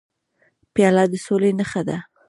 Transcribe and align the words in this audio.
پیاله 0.73 1.03
د 1.11 1.13
سولې 1.25 1.51
نښه 1.59 1.81
ده. 1.87 1.97